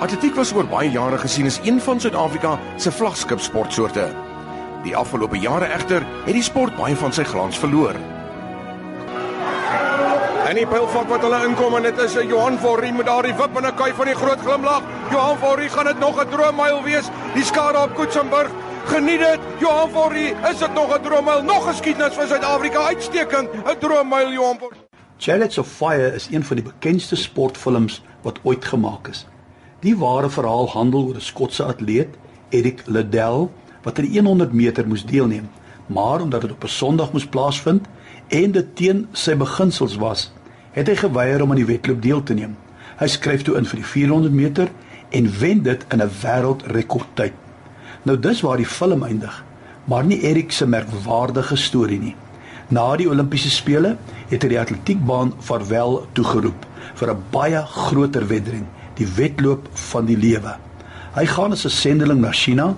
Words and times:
Atletiek 0.00 0.32
was 0.32 0.48
oor 0.56 0.64
baie 0.64 0.88
jare 0.88 1.18
gesien 1.20 1.44
as 1.44 1.58
een 1.60 1.76
van 1.84 1.98
Suid-Afrika 2.00 2.54
se 2.80 2.88
vlaggenskap 2.88 3.40
sportsoorte. 3.44 4.06
Die 4.80 4.94
afgelope 4.96 5.36
jare 5.36 5.66
egter 5.76 6.06
het 6.24 6.32
die 6.32 6.44
sport 6.44 6.72
baie 6.78 6.94
van 6.96 7.12
sy 7.12 7.26
glans 7.28 7.58
verloor. 7.60 7.98
En 10.48 10.56
die 10.56 10.64
pylfak 10.66 11.10
wat 11.12 11.26
hulle 11.26 11.42
inkom 11.50 11.76
en 11.76 11.84
dit 11.84 11.98
is 12.00 12.16
'n 12.16 12.32
Johan 12.32 12.56
Forrie 12.58 12.92
met 12.92 13.06
daardie 13.06 13.34
wip 13.34 13.56
en 13.56 13.66
'n 13.66 13.76
kuif 13.76 13.94
van 13.96 14.06
die 14.06 14.14
groot 14.14 14.40
glimlag. 14.40 14.82
Johan 15.10 15.38
Forrie 15.38 15.68
gaan 15.68 15.84
dit 15.84 15.98
nog 15.98 16.16
'n 16.24 16.28
droommyl 16.30 16.82
wees. 16.82 17.10
Die 17.34 17.44
skare 17.44 17.82
op 17.82 17.94
Koetsenburg. 17.94 18.50
Geniet 18.84 19.18
dit. 19.18 19.40
Johan 19.58 19.90
Forrie, 19.90 20.34
is 20.50 20.58
dit 20.58 20.74
nog 20.74 20.96
'n 20.96 21.02
droommyl? 21.02 21.42
Nog 21.42 21.68
geskiedenis 21.68 22.14
vir 22.14 22.26
Suid-Afrika 22.26 22.86
uitstekend. 22.86 23.48
'n 23.52 23.78
Droommyl 23.78 24.32
Johan 24.32 24.58
Forrie. 24.58 24.80
Chariots 25.18 25.58
of 25.58 25.68
Fire 25.68 26.14
is 26.14 26.28
een 26.30 26.44
van 26.44 26.56
die 26.56 26.64
bekendste 26.64 27.16
sportfilms 27.16 28.02
wat 28.22 28.38
ooit 28.42 28.64
gemaak 28.64 29.08
is. 29.08 29.26
Die 29.80 29.94
ware 29.96 30.28
verhaal 30.28 30.66
handel 30.74 31.06
oor 31.08 31.16
'n 31.16 31.24
Skotse 31.24 31.64
atleet, 31.64 32.16
Eric 32.50 32.82
Liddell, 32.86 33.48
wat 33.82 33.98
aan 33.98 34.04
die 34.04 34.20
100 34.20 34.52
meter 34.52 34.86
moes 34.86 35.04
deelneem, 35.04 35.48
maar 35.86 36.20
omdat 36.20 36.40
dit 36.40 36.50
op 36.50 36.64
'n 36.64 36.68
Sondag 36.68 37.12
moes 37.12 37.26
plaasvind 37.26 37.86
en 38.28 38.52
dit 38.52 38.76
teen 38.76 39.06
sy 39.12 39.34
beginsels 39.36 39.96
was, 39.96 40.32
het 40.70 40.86
hy 40.86 40.96
geweier 40.96 41.42
om 41.42 41.50
aan 41.50 41.62
die 41.62 41.72
wedloop 41.72 42.02
deel 42.02 42.22
te 42.22 42.34
neem. 42.34 42.56
Hy 42.98 43.06
skryf 43.06 43.42
toe 43.42 43.56
in 43.56 43.64
vir 43.64 43.76
die 43.76 43.86
400 43.86 44.32
meter 44.32 44.68
en 45.10 45.38
wen 45.38 45.62
dit 45.62 45.86
in 45.88 46.02
'n 46.02 46.10
wêreldrekordtyd. 46.22 47.32
Nou 48.02 48.18
dis 48.18 48.40
waar 48.40 48.56
die 48.56 48.66
film 48.66 49.02
eindig, 49.02 49.44
maar 49.84 50.04
nie 50.04 50.22
Eric 50.22 50.52
se 50.52 50.66
merkwaardige 50.66 51.56
storie 51.56 52.00
nie. 52.00 52.16
Na 52.68 52.96
die 52.96 53.08
Olimpiese 53.08 53.50
spele 53.50 53.96
het 54.28 54.42
hy 54.42 54.48
die 54.48 54.60
atletiekbaan 54.60 55.32
vaarwel 55.38 56.06
toegeroep 56.12 56.66
vir 56.94 57.10
'n 57.10 57.22
baie 57.30 57.62
groter 57.66 58.26
wedren, 58.26 58.66
die 59.00 59.08
wedloop 59.16 59.68
van 59.90 60.06
die 60.08 60.18
lewe. 60.18 60.56
Hy 61.16 61.26
gaan 61.26 61.52
as 61.56 61.64
'n 61.64 61.74
sendeling 61.74 62.20
na 62.20 62.32
China, 62.32 62.76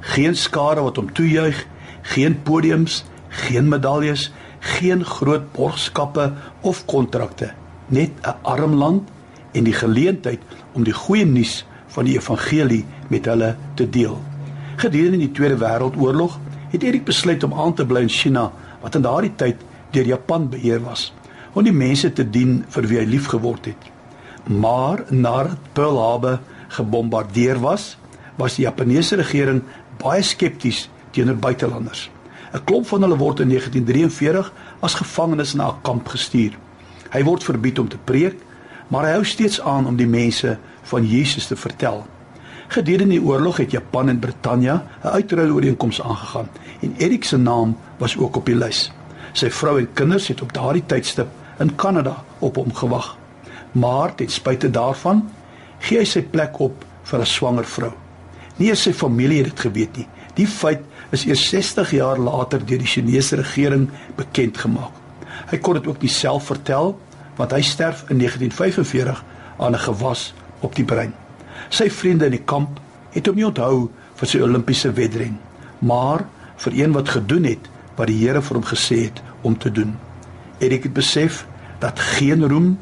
geen 0.00 0.36
skare 0.36 0.82
wat 0.82 0.96
hom 0.96 1.12
toejuig, 1.12 1.66
geen 2.02 2.42
podiums, 2.42 3.04
geen 3.28 3.68
medaljes, 3.68 4.32
geen 4.60 5.04
groot 5.04 5.52
borgskappe 5.52 6.32
of 6.60 6.84
kontrakte, 6.86 7.52
net 7.88 8.10
'n 8.22 8.34
arm 8.42 8.74
land 8.74 9.08
en 9.52 9.64
die 9.64 9.72
geleentheid 9.72 10.40
om 10.72 10.84
die 10.84 10.92
goeie 10.92 11.24
nuus 11.24 11.64
van 11.86 12.04
die 12.04 12.16
evangelie 12.16 12.84
met 13.08 13.24
hulle 13.24 13.56
te 13.74 13.88
deel. 13.88 14.20
Gedurende 14.76 15.18
die 15.18 15.32
Tweede 15.32 15.56
Wêreldoorlog 15.56 16.38
het 16.70 16.82
Erik 16.82 17.04
besluit 17.04 17.44
om 17.44 17.54
aan 17.54 17.74
te 17.74 17.86
bly 17.86 18.00
in 18.00 18.08
China 18.08 18.52
wat 18.80 18.94
in 18.94 19.02
daardie 19.02 19.34
tyd 19.36 19.56
deur 19.90 20.06
Japan 20.06 20.48
beheer 20.48 20.80
was 20.80 21.12
om 21.52 21.64
die 21.64 21.72
mense 21.72 22.12
te 22.12 22.24
dien 22.24 22.64
vir 22.68 22.86
wie 22.88 22.98
hy 22.98 23.04
liefgeword 23.04 23.64
het. 23.64 23.92
Maar 24.46 25.04
nadat 25.08 25.58
Pearl 25.72 25.98
Harbor 25.98 26.40
gebombardeer 26.68 27.60
was, 27.60 27.96
was 28.36 28.56
die 28.56 28.64
Japannese 28.64 29.16
regering 29.16 29.62
baie 30.00 30.22
skepties 30.22 30.88
teenoor 31.10 31.36
buitelanders. 31.36 32.10
'n 32.52 32.64
Klomp 32.64 32.86
van 32.86 33.02
hulle 33.02 33.16
word 33.16 33.40
in 33.40 33.48
1943 33.48 34.52
as 34.80 34.94
gevangenes 34.94 35.54
na 35.54 35.68
'n 35.68 35.80
kamp 35.82 36.08
gestuur. 36.08 36.52
Hy 37.10 37.22
word 37.24 37.44
verbied 37.44 37.78
om 37.78 37.88
te 37.88 37.98
preek, 38.04 38.36
maar 38.88 39.04
hy 39.04 39.12
hou 39.12 39.24
steeds 39.24 39.60
aan 39.60 39.86
om 39.86 39.96
die 39.96 40.06
mense 40.06 40.58
van 40.82 41.06
Jesus 41.06 41.46
te 41.46 41.56
vertel. 41.56 42.06
Gedurende 42.68 43.14
die 43.14 43.24
oorlog 43.24 43.56
het 43.56 43.70
Japan 43.70 44.08
en 44.08 44.18
Brittanje 44.18 44.72
'n 45.04 45.08
uitruilooreenkoms 45.08 46.02
aangegaan 46.02 46.48
en 46.80 46.94
Erik 46.98 47.24
se 47.24 47.36
naam 47.36 47.76
was 47.98 48.16
ook 48.16 48.36
op 48.36 48.46
die 48.46 48.56
lys. 48.56 48.92
Sy 49.32 49.50
vrou 49.50 49.78
en 49.78 49.92
kinders 49.92 50.28
het 50.28 50.42
op 50.42 50.52
daardie 50.52 50.86
tydstip 50.86 51.28
in 51.58 51.74
Kanada 51.74 52.24
op 52.38 52.56
hom 52.56 52.74
gewag. 52.74 53.21
Maar 53.72 54.14
ten 54.14 54.28
spyte 54.28 54.70
daarvan 54.70 55.24
gee 55.78 55.98
hy 55.98 56.06
sy 56.06 56.22
plek 56.22 56.60
op 56.60 56.84
vir 57.04 57.20
'n 57.20 57.26
swanger 57.26 57.64
vrou. 57.64 57.92
Nie 58.56 58.68
eens 58.68 58.82
sy 58.82 58.92
familie 58.92 59.42
het 59.42 59.50
dit 59.56 59.60
geweet 59.60 59.96
nie. 59.96 60.08
Die 60.34 60.46
feit 60.46 60.80
is 61.10 61.24
eers 61.26 61.48
60 61.48 61.90
jaar 61.90 62.18
later 62.18 62.66
deur 62.66 62.78
die 62.78 62.86
Chinese 62.86 63.36
regering 63.36 63.90
bekend 64.16 64.58
gemaak. 64.58 64.92
Hy 65.50 65.58
kon 65.58 65.74
dit 65.74 65.86
ook 65.86 66.02
nie 66.02 66.10
self 66.10 66.46
vertel 66.52 66.98
want 67.36 67.52
hy 67.52 67.62
sterf 67.62 68.04
in 68.10 68.18
1945 68.18 69.24
aan 69.58 69.74
'n 69.74 69.78
gewas 69.78 70.34
op 70.60 70.74
die 70.74 70.84
brein. 70.84 71.14
Sy 71.68 71.90
vriende 71.90 72.24
in 72.24 72.36
die 72.36 72.44
kamp 72.44 72.80
het 73.12 73.26
hom 73.26 73.36
nie 73.36 73.46
onthou 73.46 73.90
vir 74.16 74.28
sy 74.28 74.40
Olimpiese 74.40 74.92
wedren, 74.92 75.38
maar 75.78 76.24
vir 76.56 76.72
een 76.72 76.92
wat 76.92 77.08
gedoen 77.08 77.44
het 77.44 77.68
wat 77.96 78.06
die 78.06 78.18
Here 78.26 78.42
vir 78.42 78.56
hom 78.56 78.64
gesê 78.64 79.04
het 79.04 79.22
om 79.42 79.58
te 79.58 79.72
doen. 79.72 79.96
Erik 80.58 80.82
het 80.82 80.94
besef 80.94 81.46
dat 81.78 81.98
geen 81.98 82.48
roem, 82.48 82.78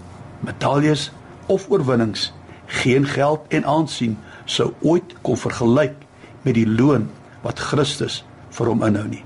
medaljes 0.46 1.10
of 1.46 1.66
oorwinnings, 1.70 2.30
geen 2.66 3.06
geld 3.06 3.46
en 3.48 3.64
aansien 3.64 4.18
sou 4.44 4.70
ooit 4.80 5.14
kon 5.22 5.38
vergelyk 5.38 5.96
met 6.42 6.54
die 6.54 6.66
loon 6.68 7.08
wat 7.44 7.60
Christus 7.70 8.22
vir 8.56 8.70
hom 8.72 8.84
inhou 8.86 9.06
nie. 9.10 9.24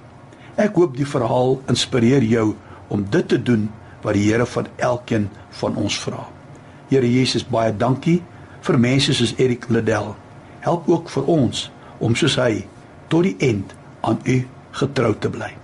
Ek 0.60 0.76
hoop 0.78 0.94
die 0.96 1.08
verhaal 1.08 1.58
inspireer 1.70 2.24
jou 2.26 2.52
om 2.92 3.04
dit 3.10 3.28
te 3.28 3.40
doen 3.42 3.68
wat 4.04 4.14
die 4.14 4.28
Here 4.28 4.46
van 4.46 4.68
elkeen 4.76 5.28
van 5.60 5.76
ons 5.80 5.98
vra. 6.04 6.28
Here 6.90 7.08
Jesus, 7.08 7.44
baie 7.44 7.72
dankie 7.72 8.20
vir 8.64 8.78
mense 8.78 9.16
soos 9.16 9.34
Erik 9.40 9.68
Liddell. 9.68 10.12
Help 10.64 10.88
ook 10.88 11.10
vir 11.12 11.28
ons 11.40 11.68
om 11.98 12.16
soos 12.16 12.38
hy 12.40 12.64
tot 13.08 13.26
die 13.26 13.36
eind 13.40 13.76
aan 14.04 14.20
U 14.24 14.40
getrou 14.80 15.14
te 15.18 15.32
bly. 15.32 15.63